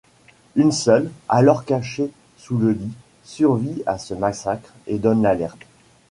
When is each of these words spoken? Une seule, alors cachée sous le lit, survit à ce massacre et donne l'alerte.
Une 0.55 0.71
seule, 0.71 1.11
alors 1.29 1.63
cachée 1.63 2.09
sous 2.39 2.57
le 2.57 2.71
lit, 2.71 2.91
survit 3.23 3.83
à 3.85 3.99
ce 3.99 4.15
massacre 4.15 4.73
et 4.87 4.97
donne 4.97 5.21
l'alerte. 5.21 5.59